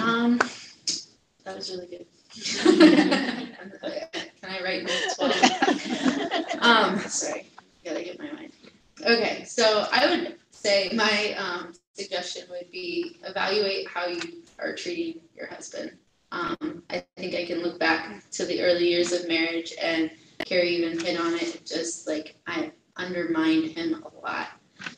Um, 0.00 0.38
that 1.44 1.56
was 1.56 1.70
really 1.70 1.86
good. 1.86 2.06
Can 4.40 4.50
I 4.50 4.62
write 4.62 4.82
notes 4.82 5.18
while? 5.18 5.32
um, 6.60 6.98
sorry, 7.00 7.46
gotta 7.84 8.02
get 8.02 8.18
my 8.18 8.32
mind. 8.32 8.52
Okay, 9.02 9.44
so 9.44 9.86
I 9.92 10.06
would 10.10 10.36
say 10.50 10.90
my 10.94 11.34
um, 11.36 11.74
suggestion 11.94 12.44
would 12.50 12.70
be 12.70 13.16
evaluate 13.24 13.88
how 13.88 14.06
you 14.06 14.42
are 14.58 14.74
treating 14.74 15.20
your 15.36 15.46
husband. 15.46 15.92
Um, 16.32 16.82
I 16.90 17.04
think 17.16 17.34
I 17.34 17.44
can 17.44 17.62
look 17.62 17.78
back 17.78 18.28
to 18.30 18.44
the 18.44 18.62
early 18.62 18.88
years 18.88 19.12
of 19.12 19.28
marriage 19.28 19.72
and 19.80 20.10
Carrie 20.44 20.76
even 20.76 20.98
hit 20.98 21.20
on 21.20 21.34
it, 21.34 21.64
just 21.64 22.08
like 22.08 22.36
I 22.46 22.72
undermined 22.96 23.70
him 23.70 24.02
a 24.02 24.20
lot. 24.20 24.48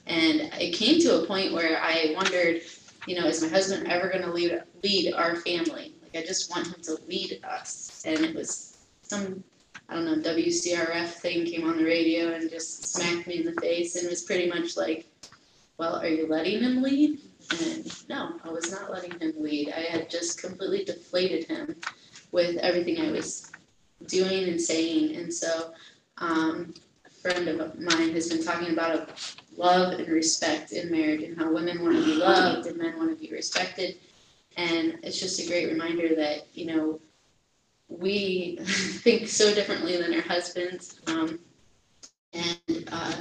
And 0.06 0.50
it 0.58 0.74
came 0.74 1.00
to 1.00 1.22
a 1.22 1.26
point 1.26 1.52
where 1.52 1.78
I 1.82 2.14
wondered, 2.16 2.62
you 3.06 3.20
know, 3.20 3.26
is 3.26 3.42
my 3.42 3.48
husband 3.48 3.86
ever 3.88 4.08
going 4.08 4.22
to 4.22 4.30
lead, 4.30 4.62
lead 4.82 5.12
our 5.12 5.36
family? 5.36 5.95
Like, 6.12 6.24
I 6.24 6.26
just 6.26 6.50
want 6.50 6.68
him 6.68 6.82
to 6.82 6.98
lead 7.06 7.40
us. 7.44 8.02
And 8.06 8.20
it 8.20 8.34
was 8.34 8.76
some, 9.02 9.42
I 9.88 9.94
don't 9.94 10.04
know, 10.04 10.34
WCRF 10.34 11.08
thing 11.08 11.46
came 11.46 11.68
on 11.68 11.78
the 11.78 11.84
radio 11.84 12.32
and 12.32 12.50
just 12.50 12.92
smacked 12.92 13.26
me 13.26 13.38
in 13.38 13.46
the 13.46 13.60
face 13.60 13.96
and 13.96 14.08
was 14.08 14.22
pretty 14.22 14.48
much 14.48 14.76
like, 14.76 15.06
well, 15.78 15.96
are 15.96 16.08
you 16.08 16.26
letting 16.28 16.60
him 16.60 16.82
lead? 16.82 17.20
And 17.60 18.08
no, 18.08 18.40
I 18.44 18.50
was 18.50 18.70
not 18.70 18.90
letting 18.90 19.18
him 19.20 19.34
lead. 19.38 19.70
I 19.70 19.80
had 19.80 20.10
just 20.10 20.40
completely 20.40 20.84
deflated 20.84 21.44
him 21.44 21.76
with 22.32 22.56
everything 22.56 23.00
I 23.00 23.10
was 23.10 23.50
doing 24.06 24.48
and 24.48 24.60
saying. 24.60 25.16
And 25.16 25.32
so, 25.32 25.72
um, 26.18 26.74
a 27.04 27.10
friend 27.10 27.48
of 27.48 27.78
mine 27.78 28.12
has 28.12 28.28
been 28.28 28.42
talking 28.42 28.72
about 28.72 29.10
love 29.56 29.92
and 29.92 30.08
respect 30.08 30.72
in 30.72 30.90
marriage 30.90 31.22
and 31.22 31.38
how 31.38 31.52
women 31.52 31.82
want 31.82 31.96
to 31.96 32.04
be 32.04 32.14
loved 32.14 32.66
and 32.66 32.76
men 32.78 32.96
want 32.96 33.10
to 33.10 33.16
be 33.16 33.32
respected. 33.32 33.96
And 34.56 34.98
it's 35.02 35.20
just 35.20 35.40
a 35.40 35.46
great 35.46 35.66
reminder 35.66 36.14
that, 36.14 36.46
you 36.54 36.66
know, 36.66 37.00
we 37.88 38.56
think 38.62 39.28
so 39.28 39.54
differently 39.54 39.96
than 39.96 40.14
our 40.14 40.22
husbands. 40.22 41.00
Um, 41.06 41.38
and 42.32 42.88
uh, 42.90 43.14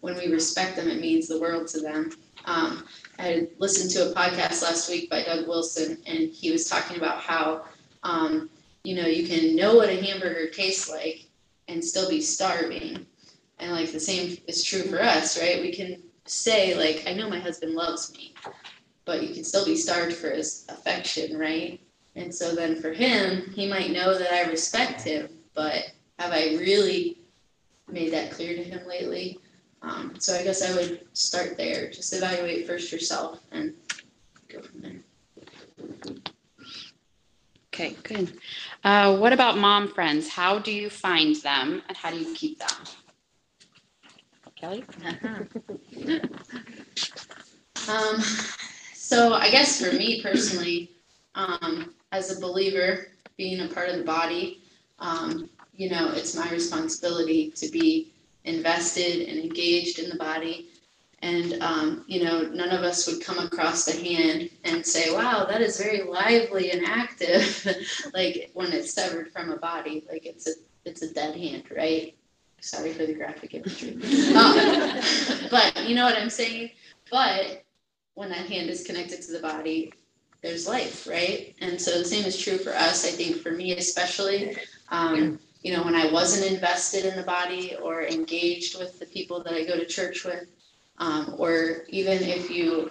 when 0.00 0.16
we 0.16 0.28
respect 0.28 0.76
them, 0.76 0.88
it 0.88 1.00
means 1.00 1.28
the 1.28 1.40
world 1.40 1.68
to 1.68 1.80
them. 1.80 2.10
Um, 2.44 2.84
I 3.18 3.48
listened 3.58 3.90
to 3.92 4.10
a 4.10 4.14
podcast 4.14 4.62
last 4.62 4.90
week 4.90 5.08
by 5.08 5.22
Doug 5.22 5.46
Wilson, 5.46 5.98
and 6.06 6.28
he 6.28 6.50
was 6.50 6.68
talking 6.68 6.96
about 6.96 7.20
how, 7.20 7.64
um, 8.02 8.50
you 8.84 8.96
know, 8.96 9.06
you 9.06 9.26
can 9.26 9.54
know 9.54 9.76
what 9.76 9.88
a 9.88 10.02
hamburger 10.02 10.48
tastes 10.48 10.90
like 10.90 11.28
and 11.68 11.84
still 11.84 12.08
be 12.08 12.20
starving. 12.20 13.06
And 13.58 13.72
like 13.72 13.92
the 13.92 14.00
same 14.00 14.36
is 14.48 14.64
true 14.64 14.82
for 14.82 15.00
us, 15.00 15.40
right? 15.40 15.60
We 15.60 15.72
can 15.72 16.02
say, 16.26 16.74
like, 16.74 17.04
I 17.06 17.14
know 17.14 17.28
my 17.30 17.38
husband 17.38 17.74
loves 17.74 18.12
me, 18.12 18.34
but 19.04 19.22
you 19.22 19.34
can 19.34 19.44
still 19.44 19.64
be 19.64 19.76
starved 19.76 20.14
for 20.14 20.30
his 20.30 20.66
affection, 20.68 21.36
right? 21.36 21.80
And 22.14 22.34
so 22.34 22.54
then 22.54 22.80
for 22.80 22.92
him, 22.92 23.50
he 23.54 23.68
might 23.68 23.90
know 23.90 24.18
that 24.18 24.32
I 24.32 24.48
respect 24.50 25.02
him, 25.02 25.28
but 25.54 25.92
have 26.18 26.32
I 26.32 26.56
really 26.56 27.18
made 27.90 28.12
that 28.12 28.30
clear 28.32 28.54
to 28.54 28.62
him 28.62 28.86
lately? 28.86 29.38
Um, 29.80 30.14
so 30.18 30.34
I 30.34 30.44
guess 30.44 30.62
I 30.62 30.74
would 30.76 31.06
start 31.12 31.56
there. 31.56 31.90
Just 31.90 32.12
evaluate 32.14 32.66
first 32.66 32.92
yourself 32.92 33.40
and 33.50 33.74
go 34.48 34.60
from 34.60 34.80
there. 34.80 35.00
Okay, 37.74 37.96
good. 38.02 38.38
Uh, 38.84 39.16
what 39.16 39.32
about 39.32 39.56
mom 39.56 39.88
friends? 39.88 40.28
How 40.28 40.58
do 40.58 40.70
you 40.70 40.90
find 40.90 41.34
them 41.36 41.82
and 41.88 41.96
how 41.96 42.10
do 42.10 42.18
you 42.18 42.34
keep 42.34 42.58
them? 42.58 42.68
Kelly? 44.54 44.84
Um, 47.88 48.22
so 49.12 49.34
I 49.34 49.50
guess 49.50 49.78
for 49.78 49.94
me 49.94 50.22
personally, 50.22 50.90
um, 51.34 51.94
as 52.12 52.34
a 52.34 52.40
believer, 52.40 53.08
being 53.36 53.60
a 53.60 53.68
part 53.68 53.90
of 53.90 53.98
the 53.98 54.04
body, 54.04 54.62
um, 55.00 55.50
you 55.76 55.90
know, 55.90 56.12
it's 56.12 56.34
my 56.34 56.50
responsibility 56.50 57.50
to 57.50 57.68
be 57.68 58.14
invested 58.44 59.28
and 59.28 59.38
engaged 59.38 59.98
in 59.98 60.08
the 60.08 60.16
body. 60.16 60.68
And, 61.20 61.62
um, 61.62 62.06
you 62.08 62.24
know, 62.24 62.40
none 62.40 62.70
of 62.70 62.84
us 62.84 63.06
would 63.06 63.22
come 63.22 63.38
across 63.38 63.84
the 63.84 64.02
hand 64.02 64.48
and 64.64 64.84
say, 64.84 65.14
wow, 65.14 65.44
that 65.44 65.60
is 65.60 65.76
very 65.78 66.04
lively 66.04 66.70
and 66.70 66.82
active, 66.86 67.66
like 68.14 68.50
when 68.54 68.72
it's 68.72 68.94
severed 68.94 69.30
from 69.30 69.52
a 69.52 69.58
body, 69.58 70.06
like 70.10 70.24
it's 70.24 70.48
a, 70.48 70.52
it's 70.86 71.02
a 71.02 71.12
dead 71.12 71.36
hand, 71.36 71.64
right? 71.76 72.14
Sorry 72.62 72.94
for 72.94 73.04
the 73.04 73.12
graphic 73.12 73.52
imagery. 73.52 73.92
um, 74.36 75.48
but 75.50 75.86
you 75.86 75.96
know 75.96 76.06
what 76.06 76.16
I'm 76.16 76.30
saying? 76.30 76.70
But 77.10 77.62
when 78.14 78.28
that 78.28 78.46
hand 78.46 78.68
is 78.68 78.84
connected 78.84 79.22
to 79.22 79.32
the 79.32 79.40
body, 79.40 79.92
there's 80.42 80.66
life, 80.66 81.06
right? 81.06 81.54
And 81.60 81.80
so 81.80 81.98
the 81.98 82.04
same 82.04 82.24
is 82.24 82.38
true 82.38 82.58
for 82.58 82.70
us. 82.70 83.06
I 83.06 83.10
think 83.10 83.36
for 83.36 83.52
me 83.52 83.76
especially, 83.76 84.56
um, 84.90 85.38
you 85.62 85.72
know, 85.72 85.84
when 85.84 85.94
I 85.94 86.10
wasn't 86.10 86.52
invested 86.52 87.04
in 87.04 87.16
the 87.16 87.22
body 87.22 87.76
or 87.76 88.02
engaged 88.02 88.78
with 88.78 88.98
the 88.98 89.06
people 89.06 89.42
that 89.44 89.54
I 89.54 89.64
go 89.64 89.76
to 89.76 89.86
church 89.86 90.24
with, 90.24 90.48
um, 90.98 91.34
or 91.38 91.84
even 91.88 92.18
if 92.22 92.50
you 92.50 92.90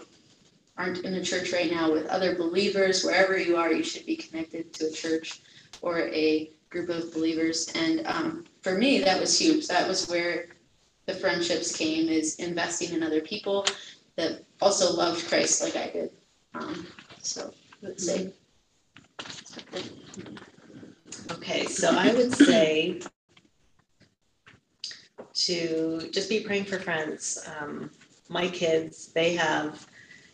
aren't 0.77 1.03
in 1.03 1.13
a 1.15 1.23
church 1.23 1.51
right 1.51 1.69
now 1.69 1.91
with 1.91 2.07
other 2.07 2.35
believers, 2.35 3.03
wherever 3.03 3.37
you 3.37 3.57
are, 3.57 3.71
you 3.71 3.83
should 3.83 4.05
be 4.05 4.15
connected 4.15 4.73
to 4.73 4.87
a 4.87 4.91
church 4.91 5.41
or 5.81 5.99
a 5.99 6.49
group 6.69 6.89
of 6.89 7.13
believers. 7.13 7.69
And 7.75 8.07
um, 8.07 8.45
for 8.61 8.77
me, 8.77 8.99
that 9.01 9.19
was 9.19 9.37
huge. 9.37 9.67
That 9.67 9.87
was 9.87 10.07
where 10.07 10.47
the 11.05 11.13
friendships 11.13 11.75
came 11.75 12.07
is 12.07 12.35
investing 12.35 12.93
in 12.93 13.03
other 13.03 13.21
people 13.21 13.65
that 14.17 14.43
also 14.61 14.93
loved 14.95 15.27
Christ 15.27 15.63
like 15.63 15.75
I 15.75 15.89
did. 15.89 16.11
Um, 16.53 16.87
so 17.21 17.53
would 17.81 17.99
say. 17.99 18.33
Okay, 21.31 21.65
so 21.65 21.91
I 21.91 22.13
would 22.13 22.33
say 22.33 23.01
to 25.33 26.09
just 26.11 26.29
be 26.29 26.41
praying 26.41 26.65
for 26.65 26.79
friends. 26.79 27.43
Um, 27.59 27.89
my 28.29 28.47
kids, 28.47 29.07
they 29.13 29.33
have 29.35 29.87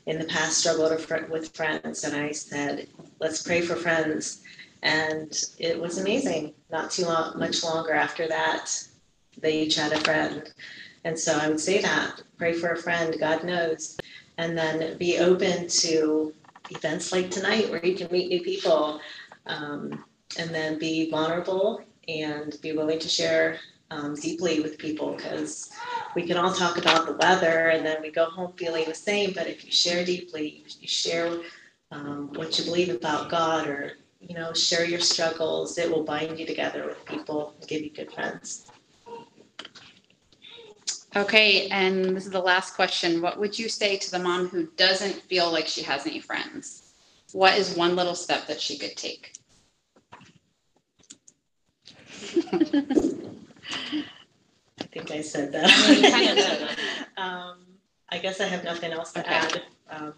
in 0.06 0.20
the 0.20 0.26
past 0.26 0.60
struggled 0.60 0.92
with 1.30 1.56
friends, 1.56 2.04
and 2.04 2.16
I 2.16 2.32
said, 2.32 2.88
let's 3.20 3.44
pray 3.44 3.62
for 3.62 3.76
friends. 3.76 4.42
And 4.84 5.32
it 5.60 5.80
was 5.80 5.98
amazing. 5.98 6.54
Not 6.72 6.92
too 6.92 7.06
long, 7.06 7.38
much 7.38 7.64
longer 7.64 7.94
after 7.94 8.28
that, 8.28 8.72
they 9.40 9.62
each 9.62 9.76
had 9.76 9.94
a 9.94 10.00
friend. 10.00 10.52
And 11.04 11.18
so 11.18 11.38
I 11.38 11.48
would 11.48 11.60
say 11.60 11.82
that 11.82 12.22
pray 12.38 12.54
for 12.54 12.70
a 12.70 12.78
friend, 12.78 13.16
God 13.20 13.44
knows, 13.44 13.98
and 14.38 14.58
then 14.58 14.98
be 14.98 15.20
open 15.20 15.68
to 15.68 16.34
events 16.70 17.12
like 17.12 17.32
tonight 17.32 17.70
where 17.70 17.86
you 17.86 17.96
can 17.96 18.12
meet 18.12 18.30
new 18.30 18.42
people. 18.42 19.00
Um, 19.46 20.04
and 20.38 20.54
then 20.54 20.78
be 20.78 21.10
vulnerable 21.10 21.82
and 22.08 22.58
be 22.62 22.74
willing 22.74 23.00
to 23.00 23.08
share 23.08 23.60
um, 23.90 24.16
deeply 24.16 24.60
with 24.60 24.78
people 24.78 25.14
because 25.14 25.70
we 26.16 26.24
can 26.24 26.38
all 26.38 26.54
talk 26.54 26.78
about 26.78 27.06
the 27.06 27.14
weather 27.14 27.70
and 27.70 27.86
then 27.86 28.02
we 28.02 28.12
go 28.12 28.26
home 28.26 28.54
feeling 28.58 28.86
the 28.86 28.96
same. 28.96 29.32
But 29.34 29.48
if 29.48 29.64
you 29.64 29.72
share 29.72 30.04
deeply, 30.04 30.66
you 30.80 30.88
share 30.88 31.40
um, 31.92 32.30
what 32.34 32.60
you 32.60 32.66
believe 32.66 32.90
about 32.90 33.30
God 33.30 33.68
or 33.68 33.94
you 34.20 34.36
know 34.36 34.52
share 34.52 34.84
your 34.84 35.00
struggles, 35.00 35.78
it 35.78 35.90
will 35.90 36.04
bind 36.04 36.40
you 36.40 36.46
together 36.46 36.86
with 36.86 37.06
people 37.06 37.56
give 37.68 37.82
you 37.82 37.92
good 37.92 38.12
friends. 38.12 38.66
Okay, 41.18 41.68
and 41.70 42.16
this 42.16 42.26
is 42.26 42.32
the 42.32 42.40
last 42.40 42.76
question. 42.76 43.22
What 43.24 43.40
would 43.40 43.58
you 43.58 43.70
say 43.70 43.98
to 43.98 44.12
the 44.12 44.20
mom 44.20 44.50
who 44.50 44.68
doesn't 44.78 45.16
feel 45.24 45.52
like 45.52 45.68
she 45.68 45.82
has 45.82 46.06
any 46.06 46.20
friends? 46.20 46.94
What 47.34 47.58
is 47.58 47.76
one 47.76 47.96
little 47.96 48.14
step 48.14 48.46
that 48.46 48.62
she 48.62 48.78
could 48.78 48.96
take? 48.96 49.34
I 54.80 54.84
think 54.92 55.10
I 55.10 55.22
said 55.22 55.52
that. 55.54 56.78
um, 57.18 57.66
I 58.10 58.20
guess 58.20 58.40
I 58.40 58.46
have 58.46 58.64
nothing 58.64 58.92
else 58.92 59.12
to 59.14 59.22
Okay. 59.22 59.30
add. 59.30 59.62
Um, 59.90 60.14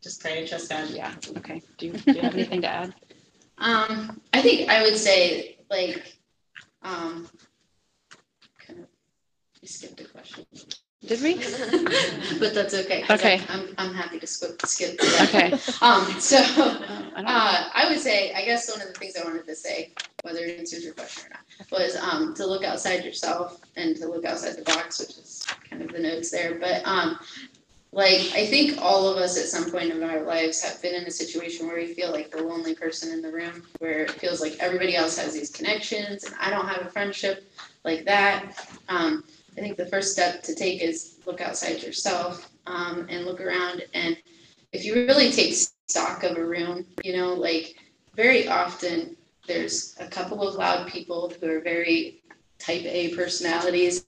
just 0.00 0.20
pray 0.20 0.38
and 0.38 0.48
trust 0.48 0.70
God. 0.70 0.88
Yeah, 0.90 1.12
okay. 1.38 1.60
Do 1.76 1.86
you, 1.86 1.92
do 2.06 2.12
you 2.12 2.22
have 2.22 2.34
anything 2.34 2.62
to 2.62 2.68
add? 2.68 2.94
Um, 3.58 4.20
I 4.32 4.42
think 4.42 4.70
I 4.70 4.82
would 4.82 4.96
say 4.96 5.58
like, 5.70 6.16
um, 6.82 7.26
kind 7.26 7.34
of, 7.34 7.45
we 9.66 9.70
skipped 9.70 10.00
a 10.00 10.04
question, 10.04 10.46
Did 11.04 11.22
we? 11.22 11.34
but 12.38 12.54
that's 12.54 12.72
okay. 12.74 13.02
'cause 13.02 13.18
Okay. 13.18 13.40
I'm, 13.48 13.74
I'm 13.78 13.92
happy 13.92 14.20
to 14.20 14.26
skip, 14.26 14.62
skip. 14.64 14.96
that. 14.98 15.26
Okay. 15.28 15.48
Um, 15.82 16.04
so, 16.20 16.36
Uh, 16.38 17.02
I 17.16 17.22
don't 17.22 17.26
uh, 17.26 17.68
I 17.74 17.88
would 17.88 17.98
say, 17.98 18.32
I 18.32 18.44
guess 18.44 18.70
one 18.70 18.80
of 18.80 18.86
the 18.86 18.94
things 18.94 19.16
I 19.16 19.24
wanted 19.24 19.44
to 19.48 19.56
say, 19.56 19.90
whether 20.22 20.38
it 20.44 20.56
answers 20.60 20.84
your 20.84 20.94
question 20.94 21.24
or 21.26 21.30
not, 21.34 21.70
was, 21.80 21.96
um, 21.96 22.32
to 22.34 22.46
look 22.46 22.62
outside 22.62 23.04
yourself 23.04 23.60
and 23.76 23.96
to 23.96 24.06
look 24.06 24.24
outside 24.24 24.54
the 24.56 24.62
box, 24.62 25.00
which 25.00 25.18
is 25.18 25.44
kind 25.68 25.82
of 25.82 25.90
the 25.90 25.98
notes 25.98 26.30
there, 26.30 26.54
but, 26.60 26.86
um, 26.86 27.18
like, 27.92 28.20
I 28.34 28.46
think 28.46 28.78
all 28.80 29.08
of 29.08 29.16
us 29.16 29.36
at 29.38 29.46
some 29.46 29.70
point 29.70 29.90
in 29.90 30.02
our 30.04 30.22
lives 30.22 30.62
have 30.62 30.80
been 30.80 30.94
in 30.94 31.06
a 31.06 31.10
situation 31.10 31.66
where 31.66 31.76
we 31.76 31.94
feel 31.94 32.12
like 32.12 32.30
the 32.30 32.42
lonely 32.42 32.74
person 32.74 33.10
in 33.12 33.20
the 33.22 33.32
room, 33.32 33.62
where 33.80 34.02
it 34.04 34.10
feels 34.12 34.40
like 34.40 34.54
everybody 34.60 34.94
else 34.94 35.18
has 35.18 35.32
these 35.32 35.50
connections 35.50 36.22
and 36.24 36.34
I 36.38 36.50
don't 36.50 36.68
have 36.68 36.82
a 36.86 36.90
friendship 36.90 37.50
like 37.84 38.04
that. 38.04 38.38
Um, 38.88 39.24
I 39.56 39.60
think 39.60 39.76
the 39.76 39.86
first 39.86 40.12
step 40.12 40.42
to 40.44 40.54
take 40.54 40.82
is 40.82 41.18
look 41.26 41.40
outside 41.40 41.82
yourself 41.82 42.50
um, 42.66 43.06
and 43.08 43.24
look 43.24 43.40
around. 43.40 43.82
And 43.94 44.16
if 44.72 44.84
you 44.84 44.94
really 44.94 45.30
take 45.30 45.54
stock 45.88 46.22
of 46.24 46.36
a 46.36 46.44
room, 46.44 46.84
you 47.02 47.16
know, 47.16 47.32
like 47.32 47.76
very 48.14 48.48
often 48.48 49.16
there's 49.46 49.96
a 50.00 50.06
couple 50.06 50.46
of 50.46 50.56
loud 50.56 50.88
people 50.88 51.32
who 51.40 51.50
are 51.50 51.60
very 51.60 52.22
type 52.58 52.82
A 52.84 53.14
personalities 53.14 54.06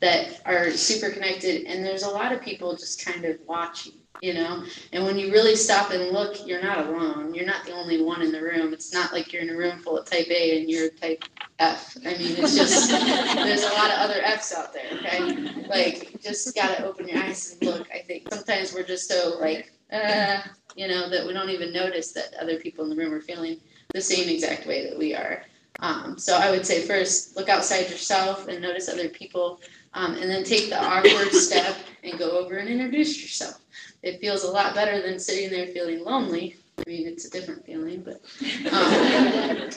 that 0.00 0.40
are 0.46 0.70
super 0.70 1.10
connected, 1.10 1.66
and 1.66 1.84
there's 1.84 2.02
a 2.02 2.10
lot 2.10 2.32
of 2.32 2.40
people 2.40 2.72
just 2.72 3.04
kind 3.04 3.24
of 3.24 3.38
watching, 3.46 3.92
you 4.20 4.34
know. 4.34 4.64
And 4.92 5.04
when 5.04 5.18
you 5.18 5.32
really 5.32 5.56
stop 5.56 5.90
and 5.90 6.10
look, 6.10 6.46
you're 6.46 6.62
not 6.62 6.86
alone. 6.86 7.34
You're 7.34 7.46
not 7.46 7.64
the 7.64 7.72
only 7.72 8.02
one 8.02 8.22
in 8.22 8.32
the 8.32 8.42
room. 8.42 8.72
It's 8.72 8.92
not 8.92 9.12
like 9.12 9.32
you're 9.32 9.42
in 9.42 9.50
a 9.50 9.56
room 9.56 9.78
full 9.78 9.98
of 9.98 10.06
type 10.06 10.28
A 10.30 10.58
and 10.60 10.70
you're 10.70 10.90
type 10.90 11.24
F. 11.58 11.96
I 12.04 12.10
mean, 12.18 12.36
it's 12.36 12.56
just 12.56 12.90
there's 13.36 13.64
a 13.64 13.72
lot 13.72 13.90
of 13.90 13.98
other 13.98 14.20
Fs 14.22 14.54
out 14.54 14.72
there. 14.72 14.90
Okay, 14.92 15.66
like 15.68 16.20
just 16.22 16.54
gotta 16.54 16.84
open 16.84 17.08
your 17.08 17.22
eyes 17.22 17.56
and 17.60 17.70
look. 17.70 17.88
I 17.92 17.98
think 18.00 18.32
sometimes 18.32 18.74
we're 18.74 18.82
just 18.84 19.08
so 19.08 19.38
like, 19.40 19.72
uh, 19.92 20.40
you 20.76 20.88
know, 20.88 21.08
that 21.10 21.26
we 21.26 21.32
don't 21.32 21.50
even 21.50 21.72
notice 21.72 22.12
that 22.12 22.34
other 22.40 22.58
people 22.58 22.84
in 22.84 22.90
the 22.90 22.96
room 22.96 23.12
are 23.12 23.20
feeling 23.20 23.60
the 23.94 24.00
same 24.00 24.28
exact 24.28 24.66
way 24.66 24.88
that 24.88 24.98
we 24.98 25.14
are. 25.14 25.42
Um, 25.80 26.18
so 26.18 26.36
I 26.36 26.50
would 26.50 26.66
say 26.66 26.86
first, 26.86 27.36
look 27.36 27.48
outside 27.48 27.88
yourself 27.90 28.48
and 28.48 28.60
notice 28.60 28.88
other 28.88 29.08
people, 29.08 29.60
um, 29.94 30.14
and 30.14 30.30
then 30.30 30.44
take 30.44 30.68
the 30.68 30.82
awkward 30.82 31.32
step 31.32 31.76
and 32.04 32.18
go 32.18 32.38
over 32.38 32.56
and 32.56 32.68
introduce 32.68 33.20
yourself. 33.20 33.60
It 34.02 34.20
feels 34.20 34.44
a 34.44 34.50
lot 34.50 34.74
better 34.74 35.02
than 35.02 35.18
sitting 35.18 35.50
there 35.50 35.66
feeling 35.68 36.04
lonely. 36.04 36.56
I 36.78 36.88
mean, 36.88 37.06
it's 37.06 37.26
a 37.26 37.30
different 37.30 37.64
feeling, 37.66 38.02
but 38.02 38.22
um, 38.72 39.70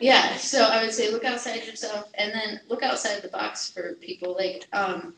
yeah. 0.00 0.36
So 0.36 0.64
I 0.64 0.82
would 0.82 0.92
say 0.92 1.10
look 1.10 1.24
outside 1.24 1.64
yourself, 1.64 2.10
and 2.14 2.32
then 2.32 2.60
look 2.68 2.82
outside 2.82 3.22
the 3.22 3.28
box 3.28 3.70
for 3.70 3.94
people. 3.94 4.34
Like, 4.38 4.66
um, 4.72 5.14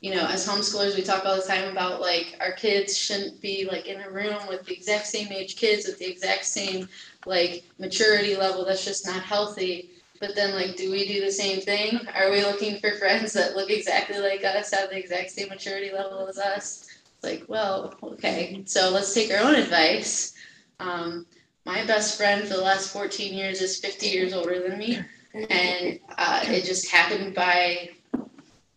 you 0.00 0.14
know, 0.14 0.26
as 0.26 0.46
homeschoolers, 0.46 0.96
we 0.96 1.02
talk 1.02 1.24
all 1.24 1.36
the 1.36 1.42
time 1.42 1.70
about 1.70 2.00
like 2.00 2.36
our 2.40 2.52
kids 2.52 2.96
shouldn't 2.96 3.40
be 3.40 3.66
like 3.70 3.86
in 3.86 4.00
a 4.02 4.10
room 4.10 4.36
with 4.48 4.64
the 4.66 4.74
exact 4.74 5.06
same 5.06 5.32
age 5.32 5.56
kids 5.56 5.86
with 5.86 5.98
the 5.98 6.10
exact 6.10 6.44
same 6.44 6.88
like 7.24 7.64
maturity 7.78 8.36
level. 8.36 8.64
That's 8.64 8.84
just 8.84 9.06
not 9.06 9.22
healthy. 9.22 9.90
But 10.20 10.36
then, 10.36 10.54
like, 10.54 10.76
do 10.76 10.88
we 10.92 11.08
do 11.08 11.20
the 11.20 11.32
same 11.32 11.60
thing? 11.60 11.98
Are 12.14 12.30
we 12.30 12.42
looking 12.44 12.78
for 12.78 12.92
friends 12.92 13.32
that 13.32 13.56
look 13.56 13.70
exactly 13.70 14.20
like 14.20 14.44
us, 14.44 14.72
have 14.72 14.90
the 14.90 14.96
exact 14.96 15.32
same 15.32 15.48
maturity 15.48 15.90
level 15.92 16.28
as 16.28 16.38
us? 16.38 16.86
Like, 17.22 17.44
well, 17.48 17.94
okay, 18.02 18.62
so 18.66 18.90
let's 18.90 19.14
take 19.14 19.30
our 19.32 19.38
own 19.38 19.54
advice. 19.54 20.34
Um, 20.80 21.26
my 21.64 21.84
best 21.86 22.16
friend 22.16 22.42
for 22.42 22.54
the 22.54 22.60
last 22.60 22.92
14 22.92 23.32
years 23.32 23.60
is 23.60 23.78
50 23.78 24.06
years 24.06 24.32
older 24.32 24.68
than 24.68 24.78
me, 24.78 24.98
and 25.34 26.00
uh, 26.18 26.40
it 26.44 26.64
just 26.64 26.90
happened 26.90 27.34
by 27.34 27.90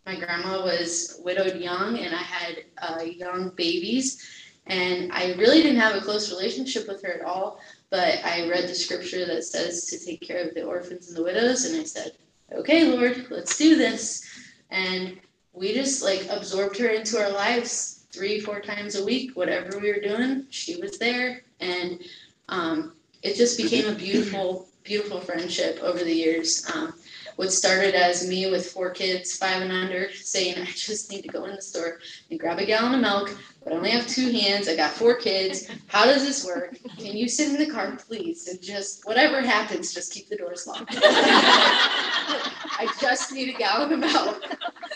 my 0.06 0.16
grandma 0.16 0.64
was 0.64 1.20
widowed 1.24 1.60
young, 1.60 1.98
and 1.98 2.14
I 2.14 2.22
had 2.22 2.64
uh, 2.78 3.02
young 3.02 3.50
babies, 3.56 4.24
and 4.68 5.12
I 5.12 5.34
really 5.34 5.64
didn't 5.64 5.80
have 5.80 5.96
a 5.96 6.02
close 6.02 6.30
relationship 6.30 6.88
with 6.88 7.02
her 7.04 7.14
at 7.14 7.26
all 7.26 7.60
but 7.96 8.24
I 8.26 8.50
read 8.50 8.68
the 8.68 8.76
scripture 8.76 9.26
that 9.26 9.46
says 9.46 9.86
to 9.86 9.98
take 9.98 10.20
care 10.20 10.46
of 10.46 10.54
the 10.54 10.64
orphans 10.64 11.08
and 11.08 11.18
the 11.18 11.24
widows, 11.24 11.64
and 11.64 11.80
I 11.80 11.86
said, 11.86 12.12
okay, 12.52 12.92
Lord, 12.92 13.28
let's 13.30 13.58
do 13.58 13.78
this. 13.78 14.22
And 14.70 15.18
we 15.54 15.74
just 15.74 16.04
like 16.04 16.28
absorbed 16.30 16.78
her 16.80 16.90
into 16.90 17.18
our 17.18 17.32
lives 17.32 17.95
three, 18.16 18.40
four 18.40 18.62
times 18.62 18.96
a 18.96 19.06
week, 19.06 19.36
whatever 19.36 19.78
we 19.80 19.92
were 19.92 20.00
doing, 20.00 20.46
she 20.50 20.78
was 20.82 20.98
there. 20.98 21.42
And 21.60 22.00
um, 22.50 22.94
it 23.22 23.36
just 23.36 23.58
became 23.58 23.88
a 23.88 23.96
beautiful, 23.96 24.68
beautiful 24.84 25.20
friendship 25.20 25.80
over 25.82 26.00
the 26.00 26.14
years. 26.14 26.70
Um, 26.74 26.94
what 27.36 27.52
started 27.52 27.96
as 27.96 28.28
me 28.28 28.50
with 28.50 28.72
four 28.72 28.90
kids, 28.90 29.38
five 29.38 29.62
and 29.62 29.72
under, 29.72 30.12
saying, 30.14 30.58
I 30.58 30.66
just 30.66 31.12
need 31.12 31.22
to 31.24 31.28
go 31.28 31.46
in 31.46 31.56
the 31.56 31.62
store 31.62 32.00
and 32.30 32.40
grab 32.40 32.60
a 32.60 32.66
gallon 32.66 32.96
of 32.96 33.02
milk, 33.02 33.38
but 33.64 33.74
I 33.74 33.76
only 33.76 33.90
have 33.90 34.08
two 34.08 34.32
hands. 34.32 34.68
I 34.68 34.76
got 34.76 34.92
four 34.92 35.16
kids. 35.16 35.70
How 35.88 36.06
does 36.06 36.26
this 36.26 36.46
work? 36.46 36.78
Can 36.98 37.18
you 37.18 37.28
sit 37.28 37.50
in 37.50 37.58
the 37.58 37.70
car, 37.70 37.98
please? 38.08 38.48
And 38.48 38.62
just 38.62 39.06
whatever 39.06 39.42
happens, 39.42 39.94
just 39.94 40.14
keep 40.14 40.30
the 40.30 40.38
doors 40.38 40.66
locked. 40.68 40.96
I 42.78 42.88
just 43.00 43.32
need 43.32 43.54
a 43.54 43.58
gallon 43.58 43.92
of 43.94 44.00
milk. 44.00 44.44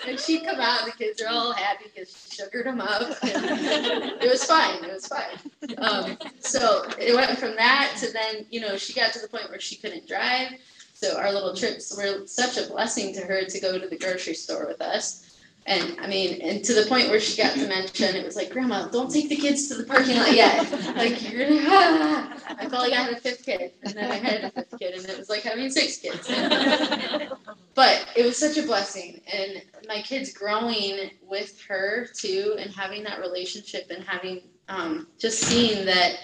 And 0.08 0.20
she'd 0.20 0.46
come 0.46 0.60
out, 0.60 0.84
and 0.84 0.92
the 0.92 0.98
kids 0.98 1.22
are 1.22 1.28
all 1.28 1.52
happy 1.52 1.86
because 1.94 2.10
she 2.10 2.38
sugared 2.38 2.66
them 2.66 2.80
up. 2.80 3.18
It 3.22 4.30
was 4.30 4.44
fine. 4.44 4.84
It 4.84 4.94
was 4.94 5.08
fine. 5.08 5.38
Um, 5.78 6.18
so 6.40 6.86
it 7.00 7.16
went 7.16 7.38
from 7.38 7.56
that 7.56 7.96
to 8.00 8.12
then, 8.12 8.46
you 8.50 8.62
know, 8.62 8.78
she 8.78 8.94
got 8.94 9.14
to 9.14 9.20
the 9.20 9.28
point 9.28 9.50
where 9.50 9.60
she 9.60 9.76
couldn't 9.76 10.08
drive. 10.08 10.54
So 11.02 11.18
our 11.18 11.32
little 11.32 11.56
trips 11.56 11.96
were 11.96 12.28
such 12.28 12.58
a 12.58 12.68
blessing 12.68 13.14
to 13.14 13.22
her 13.22 13.46
to 13.46 13.60
go 13.62 13.80
to 13.80 13.88
the 13.88 13.98
grocery 13.98 14.34
store 14.34 14.68
with 14.68 14.82
us. 14.82 15.34
And 15.66 15.98
I 16.02 16.08
mean, 16.08 16.42
and 16.42 16.62
to 16.66 16.74
the 16.74 16.90
point 16.90 17.08
where 17.08 17.22
she 17.22 17.42
got 17.42 17.56
dementia, 17.56 18.10
and 18.10 18.18
it 18.18 18.26
was 18.26 18.36
like, 18.36 18.50
Grandma, 18.50 18.90
don't 18.90 19.10
take 19.10 19.30
the 19.30 19.38
kids 19.38 19.70
to 19.70 19.76
the 19.76 19.86
parking 19.86 20.18
lot 20.18 20.34
yet. 20.34 20.70
Like 20.98 21.32
you're 21.32 21.48
gonna. 21.48 21.62
Ah. 21.68 22.34
I 22.50 22.68
felt 22.68 22.84
like 22.84 22.92
I 22.92 23.04
had 23.04 23.14
a 23.14 23.20
fifth 23.22 23.46
kid, 23.46 23.72
and 23.84 23.94
then 23.94 24.12
I 24.12 24.16
had 24.16 24.44
a 24.44 24.52
fifth 24.52 24.78
kid, 24.78 24.96
and 24.96 25.06
it 25.06 25.18
was 25.18 25.30
like 25.30 25.44
having 25.44 25.70
six 25.70 25.98
kids. 25.98 26.28
but 27.76 28.06
it 28.18 28.26
was 28.26 28.36
such 28.36 28.58
a 28.58 28.64
blessing, 28.64 29.22
and 29.32 29.62
my 29.88 30.02
kids 30.02 30.34
growing 30.34 31.12
with 31.22 31.62
her 31.62 32.10
too, 32.14 32.58
and 32.60 32.72
having 32.74 33.04
that 33.04 33.22
relationship, 33.22 33.90
and 33.90 34.04
having 34.04 34.42
um, 34.68 35.08
just 35.18 35.40
seeing 35.40 35.86
that 35.86 36.18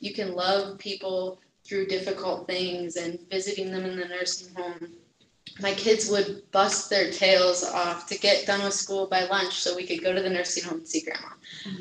you 0.00 0.14
can 0.14 0.34
love 0.34 0.78
people 0.78 1.38
through 1.72 1.86
difficult 1.86 2.46
things, 2.46 2.96
and 2.96 3.18
visiting 3.30 3.70
them 3.70 3.86
in 3.86 3.96
the 3.96 4.04
nursing 4.04 4.54
home 4.54 4.92
my 5.60 5.74
kids 5.74 6.08
would 6.10 6.50
bust 6.50 6.88
their 6.88 7.10
tails 7.10 7.62
off 7.64 8.06
to 8.06 8.18
get 8.18 8.46
done 8.46 8.62
with 8.62 8.72
school 8.72 9.06
by 9.06 9.24
lunch 9.24 9.54
so 9.54 9.76
we 9.76 9.86
could 9.86 10.02
go 10.02 10.12
to 10.12 10.22
the 10.22 10.30
nursing 10.30 10.64
home 10.64 10.78
and 10.78 10.88
see 10.88 11.02
grandma. 11.02 11.28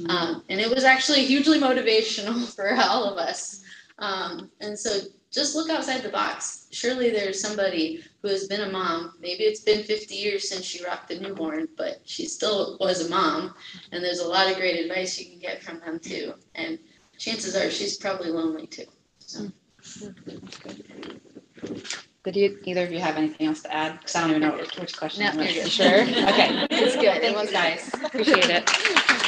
Um, 0.10 0.43
and 0.49 0.60
it 0.60 0.69
was 0.69 0.84
actually 0.84 1.25
hugely 1.25 1.60
motivational 1.60 2.54
for 2.56 2.73
all 2.75 3.06
of 3.06 3.17
us. 3.17 3.63
Um, 3.99 4.49
and 4.60 4.77
so 4.77 4.99
just 5.32 5.56
look 5.56 5.69
outside 5.69 6.01
the 6.01 6.10
box. 6.10 6.67
Surely 6.71 7.12
there's 7.12 7.39
somebody 7.39 8.04
who 8.21 8.27
has 8.27 8.47
been 8.47 8.62
a 8.62 8.71
mom. 8.71 9.13
Maybe 9.21 9.43
it's 9.43 9.62
been 9.62 9.84
50 9.84 10.15
years 10.15 10.49
since 10.49 10.65
she 10.65 10.84
rocked 10.84 11.12
a 11.12 11.19
newborn, 11.19 11.69
but 11.77 12.01
she 12.04 12.25
still 12.25 12.77
was 12.80 13.08
a 13.08 13.10
mom. 13.10 13.54
And 13.91 14.04
there's 14.04 14.19
a 14.19 14.27
lot 14.27 14.49
of 14.49 14.58
great 14.58 14.84
advice 14.84 15.17
you 15.17 15.30
can 15.30 15.39
get 15.39 15.63
from 15.63 15.80
them 15.80 15.99
too. 15.99 16.34
And 16.56 16.77
chances 17.17 17.56
are 17.56 17.69
she's 17.71 17.97
probably 17.97 18.32
lonely 18.32 18.67
too. 18.67 18.86
So. 19.19 19.49
Did 22.24 22.36
you, 22.36 22.60
either 22.65 22.84
of 22.84 22.91
you 22.91 23.00
have 23.00 23.17
anything 23.17 23.48
else 23.48 23.62
to 23.63 23.74
add? 23.74 24.00
Because 24.00 24.15
I 24.15 24.22
don't 24.22 24.30
even 24.30 24.41
know 24.44 24.58
which, 24.58 24.78
which 24.78 24.96
question. 24.98 25.26
No, 25.26 25.41
you're 25.41 25.63
good. 25.63 25.72
Sure? 25.72 26.02
Okay. 26.30 26.67
It's 26.70 26.96
good. 26.96 27.17
It 27.17 27.34
Thanks, 27.34 27.41
was 27.41 27.52
guys. 27.52 27.91
Appreciate 28.04 28.46
it. 28.46 29.28